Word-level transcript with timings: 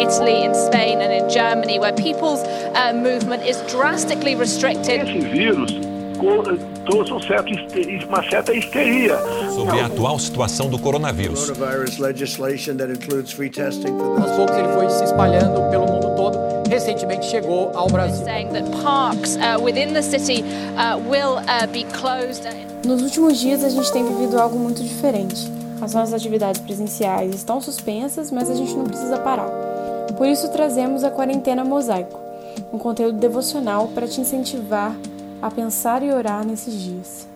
Italy, 0.00 0.44
in 0.44 0.54
Spain, 0.54 1.00
and 1.00 1.12
in 1.12 1.28
Germany, 1.28 1.78
where 1.78 1.92
people's 1.92 2.42
uh, 2.74 2.92
movement 2.94 3.44
is 3.44 3.60
drastically 3.70 4.34
restricted. 4.34 5.02
Esse 5.02 5.20
vírus 5.20 5.90
trouxe 6.84 7.12
um 7.12 7.20
certo, 7.20 7.52
uma 8.08 8.22
certa 8.28 8.52
histeria. 8.52 9.18
Sobre 9.54 9.80
a 9.80 9.86
atual 9.86 10.18
situação 10.18 10.68
do 10.68 10.78
coronavírus. 10.78 11.50
Aos 11.50 11.56
poucos 14.36 14.56
ele 14.56 14.68
foi 14.74 14.90
se 14.90 15.04
espalhando 15.04 15.70
pelo 15.70 15.86
mundo 15.86 16.14
todo. 16.16 16.38
Recentemente 16.68 17.26
chegou 17.26 17.70
ao 17.74 17.88
Brasil. 17.88 18.24
Nos 22.84 23.02
últimos 23.02 23.38
dias 23.38 23.64
a 23.64 23.68
gente 23.68 23.92
tem 23.92 24.04
vivido 24.04 24.38
algo 24.38 24.58
muito 24.58 24.82
diferente. 24.82 25.50
As 25.80 25.94
nossas 25.94 26.12
atividades 26.12 26.60
presenciais 26.60 27.34
estão 27.34 27.60
suspensas, 27.60 28.30
mas 28.30 28.50
a 28.50 28.54
gente 28.54 28.74
não 28.74 28.84
precisa 28.84 29.18
parar. 29.18 29.69
Por 30.20 30.28
isso 30.28 30.52
trazemos 30.52 31.02
a 31.02 31.10
quarentena 31.10 31.64
mosaico, 31.64 32.20
um 32.70 32.78
conteúdo 32.78 33.18
devocional 33.18 33.88
para 33.88 34.06
te 34.06 34.20
incentivar 34.20 34.92
a 35.40 35.50
pensar 35.50 36.02
e 36.02 36.12
orar 36.12 36.44
nesses 36.44 36.78
dias. 36.78 37.26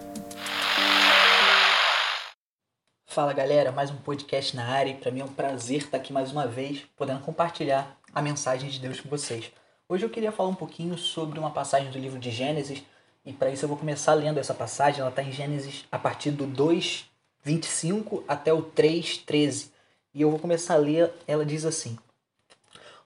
Fala 3.06 3.33
galera, 3.33 3.73
mais 3.73 3.91
um 3.91 3.97
podcast 3.97 4.55
na 4.55 4.66
área 4.66 4.91
e 4.91 4.97
para 4.98 5.11
mim 5.11 5.20
é 5.20 5.25
um 5.25 5.28
prazer 5.28 5.78
estar 5.78 5.97
aqui 5.97 6.12
mais 6.12 6.30
uma 6.30 6.47
vez, 6.47 6.84
podendo 6.95 7.20
compartilhar 7.20 7.97
a 8.15 8.20
mensagem 8.20 8.69
de 8.69 8.78
Deus 8.78 9.01
com 9.01 9.09
vocês. 9.09 9.51
Hoje 9.89 10.05
eu 10.05 10.11
queria 10.11 10.30
falar 10.30 10.51
um 10.51 10.55
pouquinho 10.55 10.98
sobre 10.98 11.39
uma 11.39 11.53
passagem 11.53 11.91
do 11.91 11.98
livro 11.98 12.19
de 12.19 12.30
Gênesis 12.30 12.83
e 13.25 13.33
para 13.33 13.48
isso 13.48 13.64
eu 13.64 13.69
vou 13.70 13.78
começar 13.78 14.12
lendo 14.12 14.37
essa 14.37 14.53
passagem, 14.53 15.01
ela 15.01 15.09
está 15.09 15.23
em 15.23 15.33
Gênesis 15.33 15.87
a 15.91 15.98
partir 15.98 16.33
do 16.33 16.47
2, 16.47 17.06
25 17.42 18.25
até 18.28 18.53
o 18.53 18.61
3, 18.61 19.16
13 19.25 19.73
e 20.12 20.20
eu 20.20 20.28
vou 20.30 20.39
começar 20.39 20.75
a 20.75 20.77
ler, 20.77 21.11
ela 21.27 21.47
diz 21.47 21.64
assim: 21.64 21.97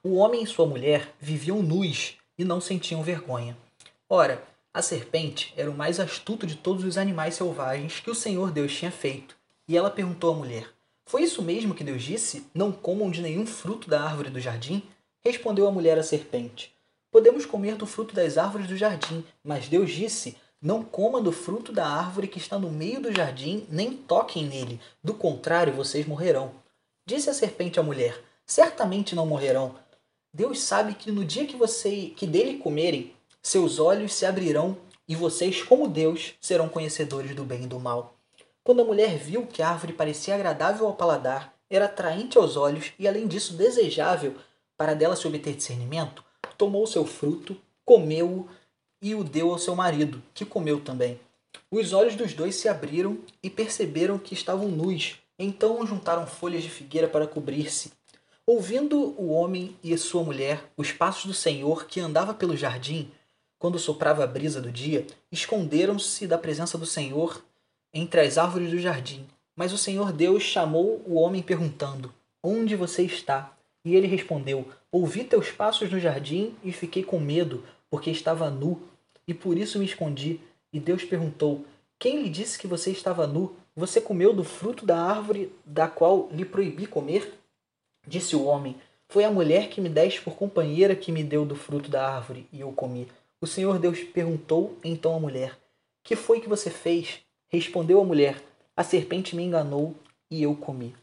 O 0.01 0.15
homem 0.15 0.43
e 0.43 0.47
sua 0.47 0.65
mulher 0.65 1.13
viviam 1.19 1.61
nus 1.61 2.15
e 2.37 2.45
não 2.45 2.61
sentiam 2.61 3.03
vergonha. 3.03 3.57
Ora, 4.07 4.41
a 4.73 4.81
serpente 4.81 5.53
era 5.57 5.69
o 5.69 5.75
mais 5.75 5.99
astuto 5.99 6.47
de 6.47 6.55
todos 6.55 6.85
os 6.85 6.97
animais 6.97 7.35
selvagens 7.35 7.99
que 7.99 8.09
o 8.09 8.15
Senhor 8.15 8.49
Deus 8.49 8.73
tinha 8.73 8.91
feito. 8.91 9.35
E 9.67 9.75
ela 9.75 9.89
perguntou 9.89 10.33
à 10.33 10.37
mulher: 10.37 10.69
Foi 11.05 11.23
isso 11.23 11.41
mesmo 11.41 11.75
que 11.75 11.83
Deus 11.83 12.01
disse? 12.01 12.47
Não 12.53 12.71
comam 12.71 13.11
de 13.11 13.21
nenhum 13.21 13.45
fruto 13.45 13.89
da 13.89 14.01
árvore 14.01 14.29
do 14.29 14.39
jardim? 14.39 14.81
Respondeu 15.19 15.67
a 15.67 15.71
mulher 15.71 15.99
à 15.99 16.03
serpente: 16.03 16.73
Podemos 17.11 17.45
comer 17.45 17.75
do 17.75 17.85
fruto 17.85 18.15
das 18.15 18.37
árvores 18.37 18.67
do 18.67 18.77
jardim, 18.77 19.21
mas 19.43 19.67
Deus 19.67 19.91
disse: 19.91 20.37
Não 20.61 20.81
coma 20.81 21.19
do 21.19 21.33
fruto 21.33 21.73
da 21.73 21.85
árvore 21.85 22.29
que 22.29 22.37
está 22.37 22.57
no 22.57 22.71
meio 22.71 23.01
do 23.01 23.13
jardim, 23.13 23.67
nem 23.69 23.91
toquem 23.91 24.45
nele, 24.45 24.79
do 25.03 25.13
contrário 25.13 25.73
vocês 25.73 26.07
morrerão. 26.07 26.53
Disse 27.05 27.29
a 27.29 27.33
serpente 27.33 27.81
à 27.81 27.83
mulher: 27.83 28.17
Certamente 28.45 29.13
não 29.13 29.25
morrerão. 29.25 29.75
Deus 30.33 30.59
sabe 30.61 30.93
que 30.93 31.11
no 31.11 31.25
dia 31.25 31.45
que 31.45 31.55
você 31.55 32.13
que 32.15 32.27
dele 32.27 32.57
comerem, 32.59 33.13
seus 33.41 33.79
olhos 33.79 34.13
se 34.13 34.25
abrirão 34.25 34.77
e 35.07 35.15
vocês, 35.15 35.63
como 35.63 35.87
Deus, 35.87 36.35
serão 36.39 36.69
conhecedores 36.69 37.35
do 37.35 37.43
bem 37.43 37.63
e 37.63 37.67
do 37.67 37.79
mal. 37.79 38.15
Quando 38.63 38.83
a 38.83 38.85
mulher 38.85 39.17
viu 39.17 39.47
que 39.47 39.63
a 39.63 39.69
árvore 39.69 39.93
parecia 39.93 40.35
agradável 40.35 40.85
ao 40.85 40.93
paladar, 40.93 41.53
era 41.69 41.85
atraente 41.85 42.37
aos 42.37 42.55
olhos 42.55 42.93
e, 42.99 43.07
além 43.07 43.27
disso, 43.27 43.53
desejável 43.53 44.35
para 44.77 44.93
dela 44.93 45.15
se 45.15 45.27
obter 45.27 45.55
discernimento, 45.55 46.23
tomou 46.57 46.85
seu 46.85 47.05
fruto, 47.05 47.57
comeu-o 47.83 48.47
e 49.01 49.15
o 49.15 49.23
deu 49.23 49.49
ao 49.51 49.57
seu 49.57 49.75
marido, 49.75 50.21
que 50.33 50.45
comeu 50.45 50.79
também. 50.79 51.19
Os 51.71 51.93
olhos 51.93 52.15
dos 52.15 52.33
dois 52.33 52.55
se 52.55 52.69
abriram 52.69 53.17
e 53.41 53.49
perceberam 53.49 54.19
que 54.19 54.33
estavam 54.33 54.67
nus. 54.67 55.15
Então 55.37 55.85
juntaram 55.87 56.27
folhas 56.27 56.61
de 56.61 56.69
figueira 56.69 57.07
para 57.07 57.25
cobrir-se. 57.25 57.91
Ouvindo 58.51 59.13
o 59.15 59.29
homem 59.29 59.75
e 59.83 59.95
sua 59.95 60.23
mulher 60.23 60.71
os 60.75 60.91
passos 60.91 61.25
do 61.25 61.35
Senhor 61.35 61.85
que 61.85 61.99
andava 61.99 62.33
pelo 62.33 62.57
jardim, 62.57 63.11
quando 63.59 63.77
soprava 63.77 64.23
a 64.23 64.27
brisa 64.27 64.59
do 64.59 64.71
dia, 64.71 65.05
esconderam-se 65.31 66.25
da 66.25 66.35
presença 66.35 66.75
do 66.75 66.85
Senhor 66.87 67.45
entre 67.93 68.21
as 68.21 68.39
árvores 68.39 68.71
do 68.71 68.79
jardim. 68.79 69.23
Mas 69.55 69.71
o 69.71 69.77
Senhor 69.77 70.11
Deus 70.11 70.41
chamou 70.41 70.99
o 71.05 71.13
homem 71.13 71.43
perguntando: 71.43 72.11
Onde 72.41 72.75
você 72.75 73.03
está? 73.03 73.55
E 73.85 73.95
ele 73.95 74.07
respondeu: 74.07 74.67
Ouvi 74.91 75.25
teus 75.25 75.51
passos 75.51 75.91
no 75.91 75.99
jardim 75.99 76.55
e 76.63 76.71
fiquei 76.71 77.03
com 77.03 77.19
medo, 77.19 77.63
porque 77.87 78.09
estava 78.09 78.49
nu, 78.49 78.81
e 79.27 79.33
por 79.33 79.59
isso 79.59 79.77
me 79.77 79.85
escondi. 79.85 80.39
E 80.73 80.79
Deus 80.79 81.03
perguntou: 81.03 81.67
Quem 81.99 82.23
lhe 82.23 82.29
disse 82.29 82.57
que 82.57 82.65
você 82.65 82.89
estava 82.89 83.27
nu? 83.27 83.55
Você 83.75 84.01
comeu 84.01 84.33
do 84.33 84.43
fruto 84.43 84.87
da 84.87 84.99
árvore 84.99 85.53
da 85.63 85.87
qual 85.87 86.27
lhe 86.31 86.43
proibi 86.43 86.87
comer? 86.87 87.38
Disse 88.09 88.35
o 88.35 88.43
homem: 88.45 88.75
Foi 89.07 89.23
a 89.23 89.29
mulher 89.29 89.69
que 89.69 89.79
me 89.79 89.87
deste 89.87 90.19
por 90.19 90.33
companheira 90.33 90.95
que 90.95 91.11
me 91.11 91.23
deu 91.23 91.45
do 91.45 91.55
fruto 91.55 91.91
da 91.91 92.09
árvore, 92.09 92.47
e 92.51 92.59
eu 92.59 92.71
comi. 92.71 93.07
O 93.39 93.45
Senhor 93.45 93.77
Deus 93.77 93.99
perguntou 93.99 94.75
então 94.83 95.15
à 95.15 95.19
mulher: 95.19 95.55
Que 96.03 96.15
foi 96.15 96.41
que 96.41 96.49
você 96.49 96.71
fez? 96.71 97.19
Respondeu 97.49 98.01
a 98.01 98.03
mulher: 98.03 98.41
A 98.75 98.83
serpente 98.83 99.35
me 99.35 99.43
enganou 99.43 99.93
e 100.31 100.41
eu 100.41 100.55
comi. 100.55 100.95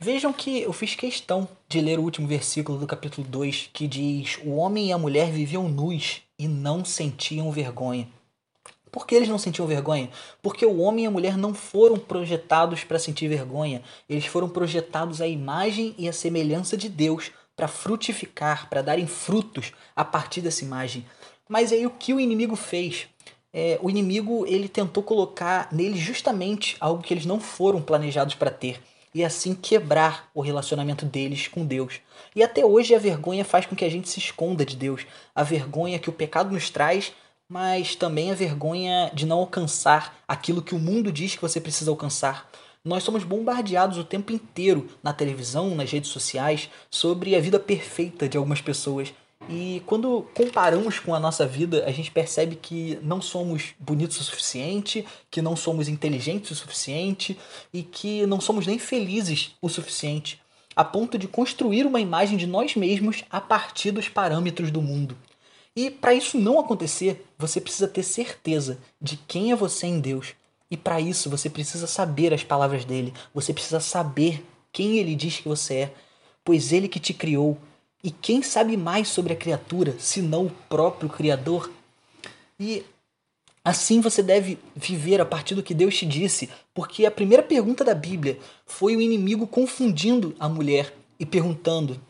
Vejam 0.00 0.32
que 0.32 0.62
eu 0.62 0.72
fiz 0.72 0.94
questão 0.94 1.46
de 1.68 1.82
ler 1.82 1.98
o 1.98 2.02
último 2.02 2.26
versículo 2.26 2.78
do 2.78 2.86
capítulo 2.86 3.26
2, 3.28 3.68
que 3.70 3.86
diz: 3.86 4.38
O 4.42 4.52
homem 4.52 4.88
e 4.88 4.92
a 4.92 4.98
mulher 4.98 5.30
viviam 5.30 5.68
nus 5.68 6.22
e 6.38 6.48
não 6.48 6.82
sentiam 6.82 7.52
vergonha. 7.52 8.08
Por 8.94 9.08
que 9.08 9.16
eles 9.16 9.28
não 9.28 9.38
sentiam 9.38 9.66
vergonha? 9.66 10.08
Porque 10.40 10.64
o 10.64 10.78
homem 10.78 11.02
e 11.04 11.08
a 11.08 11.10
mulher 11.10 11.36
não 11.36 11.52
foram 11.52 11.98
projetados 11.98 12.84
para 12.84 12.96
sentir 12.96 13.26
vergonha. 13.26 13.82
Eles 14.08 14.26
foram 14.26 14.48
projetados 14.48 15.20
à 15.20 15.26
imagem 15.26 15.96
e 15.98 16.08
à 16.08 16.12
semelhança 16.12 16.76
de 16.76 16.88
Deus 16.88 17.32
para 17.56 17.66
frutificar, 17.66 18.68
para 18.68 18.82
darem 18.82 19.08
frutos 19.08 19.72
a 19.96 20.04
partir 20.04 20.42
dessa 20.42 20.64
imagem. 20.64 21.04
Mas 21.48 21.72
aí 21.72 21.84
o 21.84 21.90
que 21.90 22.14
o 22.14 22.20
inimigo 22.20 22.54
fez? 22.54 23.08
É, 23.52 23.80
o 23.82 23.90
inimigo 23.90 24.46
ele 24.46 24.68
tentou 24.68 25.02
colocar 25.02 25.70
neles 25.72 25.98
justamente 25.98 26.76
algo 26.78 27.02
que 27.02 27.12
eles 27.12 27.26
não 27.26 27.40
foram 27.40 27.82
planejados 27.82 28.36
para 28.36 28.52
ter 28.52 28.80
e 29.12 29.24
assim 29.24 29.54
quebrar 29.54 30.28
o 30.32 30.40
relacionamento 30.40 31.04
deles 31.04 31.48
com 31.48 31.66
Deus. 31.66 32.00
E 32.34 32.44
até 32.44 32.64
hoje 32.64 32.94
a 32.94 32.98
vergonha 32.98 33.44
faz 33.44 33.66
com 33.66 33.74
que 33.74 33.84
a 33.84 33.88
gente 33.88 34.08
se 34.08 34.20
esconda 34.20 34.64
de 34.64 34.76
Deus, 34.76 35.04
a 35.34 35.42
vergonha 35.42 35.98
que 35.98 36.10
o 36.10 36.12
pecado 36.12 36.52
nos 36.52 36.68
traz, 36.70 37.12
mas 37.48 37.94
também 37.94 38.30
a 38.30 38.34
vergonha 38.34 39.10
de 39.12 39.26
não 39.26 39.38
alcançar 39.38 40.18
aquilo 40.26 40.62
que 40.62 40.74
o 40.74 40.78
mundo 40.78 41.12
diz 41.12 41.34
que 41.34 41.42
você 41.42 41.60
precisa 41.60 41.90
alcançar. 41.90 42.50
Nós 42.84 43.02
somos 43.02 43.24
bombardeados 43.24 43.96
o 43.96 44.04
tempo 44.04 44.32
inteiro 44.32 44.88
na 45.02 45.12
televisão, 45.12 45.74
nas 45.74 45.90
redes 45.90 46.10
sociais, 46.10 46.68
sobre 46.90 47.34
a 47.34 47.40
vida 47.40 47.58
perfeita 47.58 48.28
de 48.28 48.36
algumas 48.36 48.60
pessoas. 48.60 49.14
E 49.48 49.82
quando 49.86 50.26
comparamos 50.34 50.98
com 50.98 51.14
a 51.14 51.20
nossa 51.20 51.46
vida, 51.46 51.84
a 51.86 51.90
gente 51.90 52.10
percebe 52.10 52.56
que 52.56 52.98
não 53.02 53.20
somos 53.20 53.74
bonitos 53.78 54.20
o 54.20 54.24
suficiente, 54.24 55.04
que 55.30 55.42
não 55.42 55.54
somos 55.54 55.88
inteligentes 55.88 56.50
o 56.50 56.54
suficiente 56.54 57.38
e 57.72 57.82
que 57.82 58.26
não 58.26 58.40
somos 58.40 58.66
nem 58.66 58.78
felizes 58.78 59.52
o 59.60 59.68
suficiente, 59.68 60.40
a 60.74 60.84
ponto 60.84 61.18
de 61.18 61.28
construir 61.28 61.86
uma 61.86 62.00
imagem 62.00 62.36
de 62.36 62.46
nós 62.46 62.74
mesmos 62.74 63.24
a 63.30 63.40
partir 63.40 63.90
dos 63.90 64.08
parâmetros 64.08 64.70
do 64.70 64.80
mundo. 64.80 65.16
E 65.76 65.90
para 65.90 66.14
isso 66.14 66.38
não 66.38 66.60
acontecer, 66.60 67.26
você 67.36 67.60
precisa 67.60 67.88
ter 67.88 68.02
certeza 68.02 68.78
de 69.00 69.16
quem 69.16 69.50
é 69.50 69.56
você 69.56 69.86
em 69.86 70.00
Deus 70.00 70.34
e 70.70 70.76
para 70.76 71.00
isso 71.00 71.30
você 71.30 71.48
precisa 71.48 71.86
saber 71.86 72.34
as 72.34 72.42
palavras 72.42 72.84
dele, 72.84 73.14
você 73.32 73.52
precisa 73.52 73.78
saber 73.78 74.44
quem 74.72 74.98
ele 74.98 75.14
diz 75.14 75.38
que 75.38 75.48
você 75.48 75.74
é, 75.74 75.94
pois 76.44 76.72
ele 76.72 76.88
que 76.88 76.98
te 76.98 77.14
criou. 77.14 77.56
E 78.02 78.10
quem 78.10 78.42
sabe 78.42 78.76
mais 78.76 79.06
sobre 79.06 79.32
a 79.32 79.36
criatura, 79.36 79.94
senão 80.00 80.46
o 80.46 80.50
próprio 80.68 81.08
Criador? 81.08 81.70
E 82.58 82.84
assim 83.64 84.00
você 84.00 84.22
deve 84.22 84.58
viver 84.74 85.20
a 85.20 85.24
partir 85.24 85.54
do 85.54 85.62
que 85.62 85.72
Deus 85.72 85.96
te 85.96 86.04
disse, 86.04 86.50
porque 86.74 87.06
a 87.06 87.10
primeira 87.10 87.42
pergunta 87.42 87.84
da 87.84 87.94
Bíblia 87.94 88.38
foi 88.66 88.96
o 88.96 89.00
inimigo 89.00 89.46
confundindo 89.46 90.34
a 90.40 90.48
mulher 90.48 90.92
e 91.20 91.24
perguntando: 91.24 92.00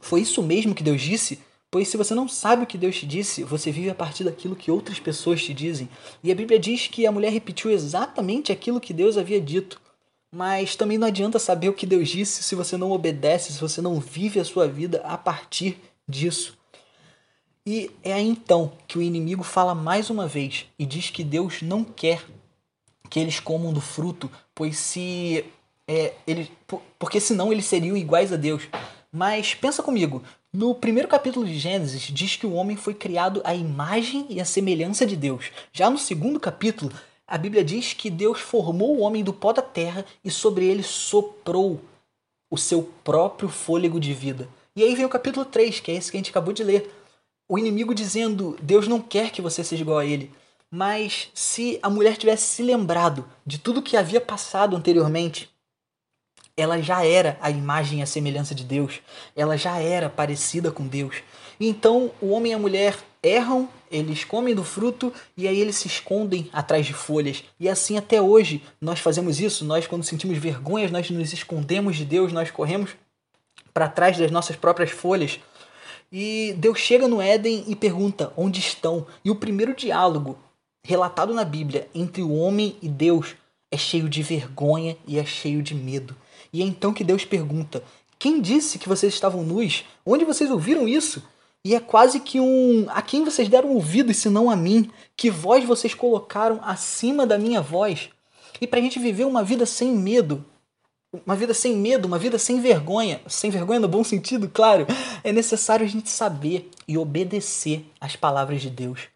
Foi 0.00 0.20
isso 0.20 0.40
mesmo 0.40 0.74
que 0.74 0.84
Deus 0.84 1.02
disse? 1.02 1.40
Pois 1.70 1.88
se 1.88 1.96
você 1.98 2.14
não 2.14 2.26
sabe 2.26 2.62
o 2.62 2.66
que 2.66 2.78
Deus 2.78 2.96
te 2.96 3.06
disse, 3.06 3.44
você 3.44 3.70
vive 3.70 3.90
a 3.90 3.94
partir 3.94 4.24
daquilo 4.24 4.56
que 4.56 4.70
outras 4.70 4.98
pessoas 4.98 5.42
te 5.42 5.52
dizem. 5.52 5.88
E 6.24 6.32
a 6.32 6.34
Bíblia 6.34 6.58
diz 6.58 6.86
que 6.86 7.06
a 7.06 7.12
mulher 7.12 7.30
repetiu 7.30 7.70
exatamente 7.70 8.50
aquilo 8.50 8.80
que 8.80 8.94
Deus 8.94 9.18
havia 9.18 9.40
dito. 9.40 9.80
Mas 10.30 10.76
também 10.76 10.98
não 10.98 11.06
adianta 11.06 11.38
saber 11.38 11.68
o 11.68 11.74
que 11.74 11.86
Deus 11.86 12.08
disse 12.08 12.42
se 12.42 12.54
você 12.54 12.76
não 12.76 12.90
obedece, 12.92 13.52
se 13.52 13.60
você 13.60 13.80
não 13.80 14.00
vive 14.00 14.40
a 14.40 14.44
sua 14.44 14.66
vida 14.66 15.00
a 15.04 15.16
partir 15.16 15.78
disso. 16.08 16.56
E 17.66 17.90
é 18.02 18.18
então 18.18 18.72
que 18.86 18.96
o 18.96 19.02
inimigo 19.02 19.42
fala 19.42 19.74
mais 19.74 20.08
uma 20.08 20.26
vez 20.26 20.66
e 20.78 20.86
diz 20.86 21.10
que 21.10 21.22
Deus 21.22 21.60
não 21.60 21.84
quer 21.84 22.24
que 23.10 23.20
eles 23.20 23.40
comam 23.40 23.72
do 23.72 23.80
fruto, 23.80 24.30
pois 24.54 24.78
se 24.78 25.44
é, 25.86 26.14
eles, 26.26 26.50
porque 26.98 27.20
senão 27.20 27.52
eles 27.52 27.64
seriam 27.64 27.96
iguais 27.96 28.32
a 28.32 28.36
Deus. 28.36 28.68
Mas 29.12 29.54
pensa 29.54 29.82
comigo, 29.82 30.22
no 30.52 30.74
primeiro 30.74 31.08
capítulo 31.08 31.46
de 31.46 31.58
Gênesis 31.58 32.02
diz 32.02 32.36
que 32.36 32.46
o 32.46 32.52
homem 32.52 32.76
foi 32.76 32.92
criado 32.92 33.40
à 33.42 33.54
imagem 33.54 34.26
e 34.28 34.40
à 34.40 34.44
semelhança 34.44 35.06
de 35.06 35.16
Deus. 35.16 35.50
Já 35.72 35.88
no 35.88 35.98
segundo 35.98 36.38
capítulo, 36.38 36.92
a 37.26 37.38
Bíblia 37.38 37.64
diz 37.64 37.94
que 37.94 38.10
Deus 38.10 38.40
formou 38.40 38.96
o 38.96 39.00
homem 39.00 39.24
do 39.24 39.32
pó 39.32 39.52
da 39.52 39.62
terra 39.62 40.04
e 40.24 40.30
sobre 40.30 40.66
ele 40.66 40.82
soprou 40.82 41.80
o 42.50 42.56
seu 42.56 42.82
próprio 43.02 43.48
fôlego 43.48 43.98
de 43.98 44.12
vida. 44.12 44.48
E 44.76 44.82
aí 44.82 44.94
vem 44.94 45.04
o 45.04 45.10
capítulo 45.10 45.44
3, 45.44 45.80
que 45.80 45.90
é 45.90 45.94
esse 45.94 46.10
que 46.10 46.16
a 46.16 46.20
gente 46.20 46.30
acabou 46.30 46.52
de 46.52 46.62
ler. 46.62 46.90
O 47.48 47.58
inimigo 47.58 47.94
dizendo: 47.94 48.56
Deus 48.62 48.86
não 48.86 49.00
quer 49.00 49.30
que 49.30 49.42
você 49.42 49.64
seja 49.64 49.82
igual 49.82 49.98
a 49.98 50.06
ele. 50.06 50.30
Mas 50.70 51.30
se 51.32 51.78
a 51.82 51.88
mulher 51.88 52.16
tivesse 52.16 52.44
se 52.44 52.62
lembrado 52.62 53.26
de 53.44 53.58
tudo 53.58 53.82
que 53.82 53.96
havia 53.96 54.20
passado 54.20 54.76
anteriormente, 54.76 55.50
ela 56.58 56.82
já 56.82 57.04
era 57.04 57.38
a 57.40 57.50
imagem 57.50 58.00
e 58.00 58.02
a 58.02 58.06
semelhança 58.06 58.52
de 58.52 58.64
Deus, 58.64 59.00
ela 59.36 59.56
já 59.56 59.78
era 59.78 60.10
parecida 60.10 60.72
com 60.72 60.86
Deus. 60.86 61.22
Então 61.60 62.10
o 62.20 62.30
homem 62.30 62.50
e 62.50 62.54
a 62.54 62.58
mulher 62.58 62.96
erram, 63.22 63.68
eles 63.90 64.24
comem 64.24 64.56
do 64.56 64.64
fruto 64.64 65.12
e 65.36 65.46
aí 65.46 65.60
eles 65.60 65.76
se 65.76 65.86
escondem 65.86 66.50
atrás 66.52 66.84
de 66.84 66.92
folhas. 66.92 67.44
E 67.60 67.68
assim 67.68 67.96
até 67.96 68.20
hoje 68.20 68.60
nós 68.80 68.98
fazemos 68.98 69.40
isso. 69.40 69.64
Nós, 69.64 69.86
quando 69.86 70.02
sentimos 70.02 70.36
vergonhas, 70.36 70.90
nós 70.90 71.08
nos 71.10 71.32
escondemos 71.32 71.96
de 71.96 72.04
Deus, 72.04 72.32
nós 72.32 72.50
corremos 72.50 72.90
para 73.72 73.88
trás 73.88 74.18
das 74.18 74.32
nossas 74.32 74.56
próprias 74.56 74.90
folhas. 74.90 75.38
E 76.10 76.54
Deus 76.58 76.80
chega 76.80 77.06
no 77.06 77.20
Éden 77.20 77.64
e 77.68 77.76
pergunta 77.76 78.32
onde 78.36 78.58
estão. 78.58 79.06
E 79.24 79.30
o 79.30 79.36
primeiro 79.36 79.74
diálogo 79.74 80.36
relatado 80.84 81.32
na 81.32 81.44
Bíblia 81.44 81.86
entre 81.94 82.22
o 82.22 82.32
homem 82.32 82.76
e 82.82 82.88
Deus 82.88 83.36
é 83.70 83.76
cheio 83.76 84.08
de 84.08 84.22
vergonha 84.22 84.96
e 85.06 85.18
é 85.18 85.24
cheio 85.24 85.62
de 85.62 85.74
medo. 85.74 86.16
E 86.52 86.62
é 86.62 86.64
então 86.64 86.92
que 86.92 87.04
Deus 87.04 87.24
pergunta: 87.24 87.82
Quem 88.18 88.40
disse 88.40 88.78
que 88.78 88.88
vocês 88.88 89.12
estavam 89.12 89.42
nus? 89.42 89.84
Onde 90.04 90.24
vocês 90.24 90.50
ouviram 90.50 90.86
isso? 90.88 91.22
E 91.64 91.74
é 91.74 91.80
quase 91.80 92.20
que 92.20 92.40
um 92.40 92.86
a 92.88 93.02
quem 93.02 93.24
vocês 93.24 93.48
deram 93.48 93.70
ouvidos 93.70 94.16
senão 94.16 94.50
a 94.50 94.56
mim? 94.56 94.90
Que 95.16 95.30
voz 95.30 95.64
vocês 95.64 95.92
colocaram 95.92 96.60
acima 96.62 97.26
da 97.26 97.36
minha 97.36 97.60
voz? 97.60 98.10
E 98.60 98.66
para 98.66 98.78
a 98.78 98.82
gente 98.82 98.98
viver 98.98 99.24
uma 99.24 99.42
vida 99.42 99.66
sem 99.66 99.94
medo, 99.94 100.44
uma 101.26 101.36
vida 101.36 101.54
sem 101.54 101.76
medo, 101.76 102.06
uma 102.06 102.18
vida 102.18 102.38
sem 102.38 102.60
vergonha, 102.60 103.20
sem 103.26 103.50
vergonha 103.50 103.80
no 103.80 103.88
bom 103.88 104.04
sentido, 104.04 104.48
claro, 104.48 104.86
é 105.22 105.32
necessário 105.32 105.84
a 105.84 105.88
gente 105.88 106.10
saber 106.10 106.70
e 106.86 106.98
obedecer 106.98 107.84
às 108.00 108.16
palavras 108.16 108.60
de 108.60 108.70
Deus. 108.70 109.08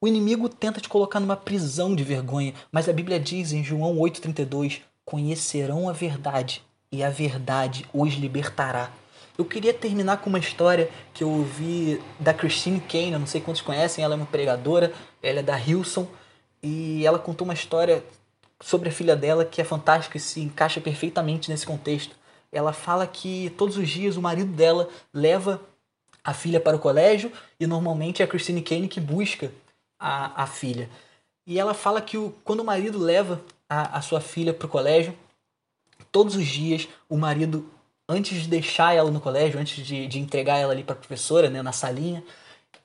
O 0.00 0.08
inimigo 0.08 0.48
tenta 0.48 0.80
te 0.80 0.88
colocar 0.88 1.20
numa 1.20 1.36
prisão 1.36 1.94
de 1.94 2.04
vergonha, 2.04 2.54
mas 2.70 2.88
a 2.88 2.92
Bíblia 2.92 3.18
diz 3.18 3.52
em 3.52 3.64
João 3.64 3.96
8,32: 3.96 4.80
Conhecerão 5.04 5.88
a 5.88 5.92
verdade, 5.92 6.62
e 6.90 7.02
a 7.02 7.10
verdade 7.10 7.86
os 7.92 8.14
libertará. 8.14 8.90
Eu 9.36 9.44
queria 9.44 9.74
terminar 9.74 10.18
com 10.18 10.30
uma 10.30 10.38
história 10.38 10.88
que 11.12 11.24
eu 11.24 11.28
ouvi 11.28 12.00
da 12.20 12.32
Christine 12.32 12.80
Kane, 12.80 13.10
não 13.10 13.26
sei 13.26 13.40
quantos 13.40 13.62
conhecem, 13.62 14.04
ela 14.04 14.14
é 14.14 14.16
uma 14.16 14.26
pregadora, 14.26 14.92
ela 15.20 15.40
é 15.40 15.42
da 15.42 15.58
Hilson, 15.58 16.06
e 16.62 17.04
ela 17.04 17.18
contou 17.18 17.44
uma 17.44 17.54
história 17.54 18.04
sobre 18.62 18.88
a 18.88 18.92
filha 18.92 19.16
dela 19.16 19.44
que 19.44 19.60
é 19.60 19.64
fantástica 19.64 20.16
e 20.16 20.20
se 20.20 20.40
encaixa 20.40 20.80
perfeitamente 20.80 21.50
nesse 21.50 21.66
contexto. 21.66 22.14
Ela 22.52 22.72
fala 22.72 23.06
que 23.06 23.52
todos 23.58 23.76
os 23.76 23.88
dias 23.88 24.16
o 24.16 24.22
marido 24.22 24.52
dela 24.52 24.88
leva 25.12 25.60
a 26.22 26.32
filha 26.32 26.60
para 26.60 26.76
o 26.76 26.80
colégio 26.80 27.30
e 27.58 27.66
normalmente 27.66 28.22
é 28.22 28.24
a 28.24 28.28
Christine 28.28 28.62
Kane 28.62 28.88
que 28.88 29.00
busca 29.00 29.52
a, 29.98 30.44
a 30.44 30.46
filha. 30.46 30.88
E 31.46 31.58
ela 31.58 31.74
fala 31.74 32.00
que 32.00 32.16
o, 32.16 32.32
quando 32.44 32.60
o 32.60 32.64
marido 32.64 32.98
leva 32.98 33.42
a, 33.74 33.98
a 33.98 34.00
sua 34.00 34.20
filha 34.20 34.54
para 34.54 34.66
o 34.66 34.70
colégio, 34.70 35.16
todos 36.12 36.36
os 36.36 36.46
dias 36.46 36.88
o 37.08 37.16
marido, 37.16 37.68
antes 38.08 38.42
de 38.42 38.48
deixar 38.48 38.94
ela 38.94 39.10
no 39.10 39.20
colégio, 39.20 39.58
antes 39.58 39.84
de, 39.84 40.06
de 40.06 40.18
entregar 40.18 40.58
ela 40.58 40.72
ali 40.72 40.84
para 40.84 40.94
a 40.94 40.98
professora, 40.98 41.50
né, 41.50 41.60
na 41.60 41.72
salinha, 41.72 42.22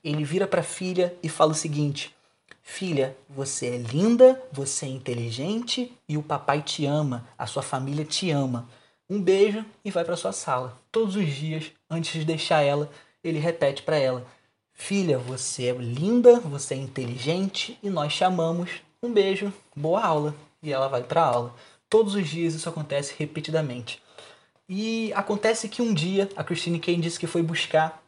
ele 0.02 0.24
vira 0.24 0.46
para 0.46 0.60
a 0.60 0.64
filha 0.64 1.14
e 1.22 1.28
fala 1.28 1.52
o 1.52 1.54
seguinte: 1.54 2.14
Filha, 2.62 3.16
você 3.28 3.66
é 3.66 3.76
linda, 3.78 4.42
você 4.50 4.86
é 4.86 4.88
inteligente 4.88 5.92
e 6.08 6.16
o 6.16 6.22
papai 6.22 6.62
te 6.62 6.86
ama, 6.86 7.26
a 7.38 7.46
sua 7.46 7.62
família 7.62 8.04
te 8.04 8.30
ama. 8.30 8.68
Um 9.08 9.20
beijo 9.20 9.64
e 9.84 9.90
vai 9.90 10.04
para 10.04 10.16
sua 10.16 10.32
sala. 10.32 10.80
Todos 10.90 11.16
os 11.16 11.26
dias, 11.26 11.72
antes 11.88 12.12
de 12.12 12.24
deixar 12.24 12.62
ela, 12.62 12.90
ele 13.22 13.38
repete 13.38 13.82
para 13.82 13.96
ela: 13.96 14.26
Filha, 14.72 15.18
você 15.18 15.66
é 15.66 15.72
linda, 15.72 16.40
você 16.40 16.74
é 16.74 16.78
inteligente 16.78 17.78
e 17.82 17.90
nós 17.90 18.12
chamamos. 18.12 18.70
Um 19.02 19.12
beijo, 19.12 19.52
boa 19.74 20.02
aula. 20.04 20.34
E 20.62 20.72
ela 20.72 20.88
vai 20.88 21.02
para 21.02 21.24
aula. 21.24 21.54
Todos 21.88 22.14
os 22.14 22.28
dias 22.28 22.54
isso 22.54 22.68
acontece 22.68 23.14
repetidamente. 23.18 24.02
E 24.68 25.12
acontece 25.14 25.68
que 25.68 25.82
um 25.82 25.92
dia 25.92 26.28
a 26.36 26.44
Christine 26.44 26.78
Kane 26.78 27.00
disse 27.00 27.18
que 27.18 27.26
foi 27.26 27.42
buscar 27.42 28.02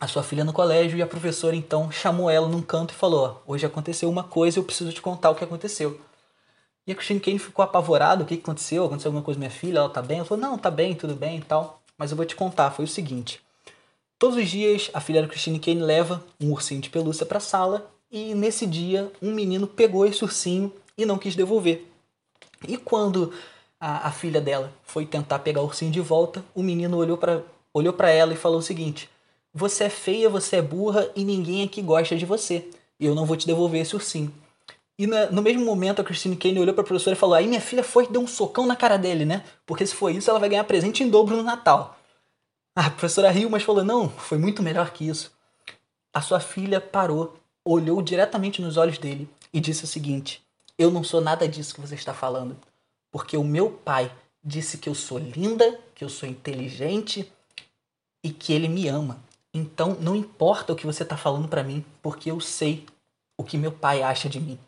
a 0.00 0.08
sua 0.08 0.22
filha 0.22 0.44
no 0.44 0.52
colégio 0.52 0.98
e 0.98 1.02
a 1.02 1.06
professora 1.06 1.54
então 1.54 1.90
chamou 1.92 2.28
ela 2.28 2.48
num 2.48 2.62
canto 2.62 2.92
e 2.92 2.96
falou: 2.96 3.42
Hoje 3.46 3.64
aconteceu 3.64 4.10
uma 4.10 4.24
coisa, 4.24 4.58
eu 4.58 4.64
preciso 4.64 4.92
te 4.92 5.00
contar 5.00 5.30
o 5.30 5.34
que 5.34 5.44
aconteceu. 5.44 6.00
E 6.86 6.92
a 6.92 6.94
Christine 6.94 7.20
Kane 7.20 7.38
ficou 7.38 7.64
apavorada: 7.64 8.24
O 8.24 8.26
que 8.26 8.34
aconteceu? 8.34 8.84
Aconteceu 8.84 9.10
alguma 9.10 9.24
coisa 9.24 9.38
com 9.38 9.40
minha 9.40 9.50
filha? 9.50 9.78
Ela 9.78 9.88
tá 9.88 10.02
bem? 10.02 10.18
Ela 10.18 10.26
falou: 10.26 10.42
Não, 10.42 10.58
tá 10.58 10.70
bem, 10.70 10.94
tudo 10.94 11.14
bem 11.14 11.38
e 11.38 11.42
tal. 11.42 11.80
Mas 11.96 12.10
eu 12.10 12.16
vou 12.16 12.26
te 12.26 12.34
contar. 12.34 12.72
Foi 12.72 12.84
o 12.84 12.88
seguinte: 12.88 13.40
Todos 14.18 14.36
os 14.36 14.48
dias, 14.48 14.90
a 14.92 15.00
filha 15.00 15.22
da 15.22 15.28
Christine 15.28 15.60
Kane 15.60 15.80
leva 15.80 16.24
um 16.40 16.50
ursinho 16.50 16.80
de 16.80 16.90
pelúcia 16.90 17.24
para 17.24 17.38
a 17.38 17.40
sala 17.40 17.90
e 18.10 18.34
nesse 18.34 18.66
dia 18.66 19.10
um 19.22 19.32
menino 19.32 19.66
pegou 19.66 20.04
esse 20.04 20.22
ursinho 20.24 20.72
e 20.96 21.04
não 21.04 21.18
quis 21.18 21.34
devolver. 21.34 21.86
E 22.66 22.76
quando 22.76 23.32
a, 23.80 24.08
a 24.08 24.12
filha 24.12 24.40
dela 24.40 24.72
foi 24.84 25.04
tentar 25.04 25.40
pegar 25.40 25.60
o 25.60 25.64
ursinho 25.64 25.90
de 25.90 26.00
volta, 26.00 26.44
o 26.54 26.62
menino 26.62 26.96
olhou 26.96 27.16
para 27.16 27.42
olhou 27.74 27.94
ela 28.00 28.32
e 28.32 28.36
falou 28.36 28.58
o 28.58 28.62
seguinte: 28.62 29.08
Você 29.52 29.84
é 29.84 29.90
feia, 29.90 30.28
você 30.28 30.56
é 30.56 30.62
burra 30.62 31.10
e 31.16 31.24
ninguém 31.24 31.64
aqui 31.64 31.82
gosta 31.82 32.16
de 32.16 32.26
você. 32.26 32.68
Eu 33.00 33.14
não 33.14 33.26
vou 33.26 33.36
te 33.36 33.46
devolver 33.46 33.80
esse 33.80 33.94
ursinho. 33.94 34.32
E 34.98 35.06
no 35.06 35.42
mesmo 35.42 35.64
momento 35.64 36.00
a 36.00 36.04
Christine 36.04 36.36
Kane 36.36 36.60
olhou 36.60 36.74
para 36.74 36.82
a 36.82 36.86
professora 36.86 37.16
e 37.16 37.18
falou: 37.18 37.34
Aí 37.34 37.46
minha 37.46 37.60
filha 37.60 37.82
foi 37.82 38.04
e 38.04 38.08
deu 38.08 38.20
um 38.20 38.26
socão 38.26 38.66
na 38.66 38.76
cara 38.76 38.96
dele, 38.96 39.24
né? 39.24 39.42
Porque 39.66 39.86
se 39.86 39.94
for 39.94 40.10
isso, 40.10 40.30
ela 40.30 40.38
vai 40.38 40.48
ganhar 40.48 40.64
presente 40.64 41.02
em 41.02 41.08
dobro 41.08 41.36
no 41.36 41.42
Natal. 41.42 41.98
A 42.74 42.88
professora 42.88 43.30
riu, 43.30 43.50
mas 43.50 43.62
falou: 43.62 43.84
não, 43.84 44.08
foi 44.08 44.38
muito 44.38 44.62
melhor 44.62 44.92
que 44.92 45.08
isso. 45.08 45.32
A 46.14 46.20
sua 46.20 46.40
filha 46.40 46.80
parou, 46.80 47.36
olhou 47.64 48.00
diretamente 48.00 48.62
nos 48.62 48.76
olhos 48.76 48.98
dele 48.98 49.28
e 49.52 49.60
disse 49.60 49.84
o 49.84 49.88
seguinte: 49.88 50.42
Eu 50.82 50.90
não 50.90 51.04
sou 51.04 51.20
nada 51.20 51.46
disso 51.46 51.76
que 51.76 51.80
você 51.80 51.94
está 51.94 52.12
falando, 52.12 52.56
porque 53.12 53.36
o 53.36 53.44
meu 53.44 53.70
pai 53.70 54.10
disse 54.42 54.78
que 54.78 54.88
eu 54.88 54.96
sou 54.96 55.16
linda, 55.16 55.78
que 55.94 56.02
eu 56.02 56.08
sou 56.08 56.28
inteligente 56.28 57.30
e 58.20 58.32
que 58.32 58.52
ele 58.52 58.66
me 58.66 58.88
ama. 58.88 59.22
Então 59.54 59.96
não 60.00 60.16
importa 60.16 60.72
o 60.72 60.76
que 60.76 60.84
você 60.84 61.04
está 61.04 61.16
falando 61.16 61.46
para 61.46 61.62
mim, 61.62 61.84
porque 62.02 62.32
eu 62.32 62.40
sei 62.40 62.84
o 63.38 63.44
que 63.44 63.56
meu 63.56 63.70
pai 63.70 64.02
acha 64.02 64.28
de 64.28 64.40
mim. 64.40 64.58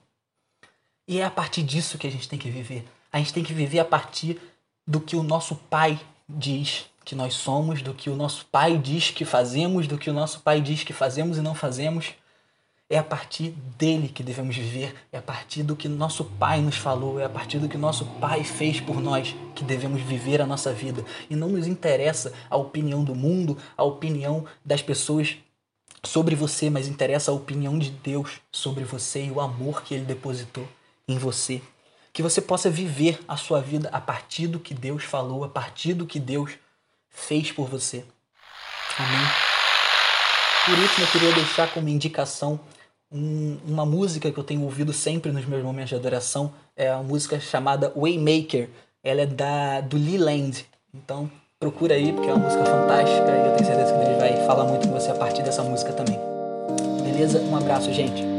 E 1.08 1.18
é 1.18 1.24
a 1.24 1.30
partir 1.32 1.64
disso 1.64 1.98
que 1.98 2.06
a 2.06 2.10
gente 2.10 2.28
tem 2.28 2.38
que 2.38 2.48
viver. 2.48 2.84
A 3.12 3.18
gente 3.18 3.32
tem 3.32 3.42
que 3.42 3.52
viver 3.52 3.80
a 3.80 3.84
partir 3.84 4.40
do 4.86 5.00
que 5.00 5.16
o 5.16 5.22
nosso 5.24 5.56
pai 5.56 6.00
diz 6.28 6.86
que 7.04 7.16
nós 7.16 7.34
somos, 7.34 7.82
do 7.82 7.92
que 7.92 8.08
o 8.08 8.14
nosso 8.14 8.46
pai 8.46 8.78
diz 8.78 9.10
que 9.10 9.24
fazemos, 9.24 9.88
do 9.88 9.98
que 9.98 10.10
o 10.10 10.14
nosso 10.14 10.42
pai 10.42 10.60
diz 10.60 10.84
que 10.84 10.92
fazemos 10.92 11.38
e 11.38 11.42
não 11.42 11.56
fazemos. 11.56 12.14
É 12.88 12.98
a 12.98 13.02
partir 13.02 13.50
dele 13.78 14.08
que 14.08 14.22
devemos 14.22 14.54
viver, 14.54 14.94
é 15.10 15.16
a 15.16 15.22
partir 15.22 15.62
do 15.62 15.74
que 15.74 15.88
nosso 15.88 16.24
pai 16.24 16.60
nos 16.60 16.76
falou, 16.76 17.18
é 17.18 17.24
a 17.24 17.30
partir 17.30 17.58
do 17.58 17.68
que 17.68 17.78
nosso 17.78 18.04
pai 18.20 18.44
fez 18.44 18.78
por 18.78 19.00
nós 19.00 19.34
que 19.54 19.64
devemos 19.64 20.02
viver 20.02 20.42
a 20.42 20.46
nossa 20.46 20.72
vida. 20.72 21.02
E 21.30 21.34
não 21.34 21.48
nos 21.48 21.66
interessa 21.66 22.32
a 22.50 22.56
opinião 22.56 23.02
do 23.02 23.14
mundo, 23.14 23.56
a 23.76 23.82
opinião 23.82 24.44
das 24.62 24.82
pessoas 24.82 25.36
sobre 26.06 26.34
você, 26.34 26.68
mas 26.68 26.86
interessa 26.86 27.30
a 27.30 27.34
opinião 27.34 27.78
de 27.78 27.90
Deus 27.90 28.40
sobre 28.52 28.84
você 28.84 29.24
e 29.24 29.30
o 29.30 29.40
amor 29.40 29.82
que 29.82 29.94
ele 29.94 30.04
depositou 30.04 30.68
em 31.08 31.18
você. 31.18 31.62
Que 32.12 32.22
você 32.22 32.40
possa 32.40 32.70
viver 32.70 33.18
a 33.26 33.36
sua 33.36 33.60
vida 33.60 33.88
a 33.92 34.00
partir 34.00 34.46
do 34.46 34.60
que 34.60 34.74
Deus 34.74 35.04
falou, 35.04 35.42
a 35.42 35.48
partir 35.48 35.94
do 35.94 36.06
que 36.06 36.20
Deus 36.20 36.52
fez 37.08 37.50
por 37.50 37.68
você. 37.68 38.04
Amém. 38.98 39.53
Por 40.64 40.78
último, 40.78 41.04
eu 41.04 41.10
queria 41.12 41.32
deixar 41.34 41.70
como 41.72 41.88
indicação 41.88 42.58
um, 43.12 43.58
uma 43.66 43.84
música 43.84 44.30
que 44.30 44.38
eu 44.38 44.44
tenho 44.44 44.62
ouvido 44.62 44.94
sempre 44.94 45.30
nos 45.30 45.44
meus 45.44 45.62
momentos 45.62 45.90
de 45.90 45.96
adoração. 45.96 46.52
É 46.74 46.88
a 46.88 47.02
música 47.02 47.38
chamada 47.38 47.92
Waymaker. 47.94 48.70
Ela 49.02 49.22
é 49.22 49.26
da, 49.26 49.82
do 49.82 49.98
Lee 49.98 50.16
Land. 50.16 50.66
Então 50.94 51.30
procura 51.60 51.94
aí, 51.94 52.12
porque 52.12 52.28
é 52.28 52.32
uma 52.32 52.44
música 52.44 52.64
fantástica 52.64 53.30
e 53.30 53.46
eu 53.46 53.56
tenho 53.56 53.66
certeza 53.66 53.92
que 53.94 54.04
ele 54.04 54.18
vai 54.18 54.46
falar 54.46 54.64
muito 54.64 54.88
com 54.88 54.94
você 54.94 55.10
a 55.10 55.14
partir 55.14 55.42
dessa 55.42 55.62
música 55.62 55.92
também. 55.92 56.18
Beleza? 57.02 57.40
Um 57.40 57.56
abraço, 57.56 57.92
gente. 57.92 58.33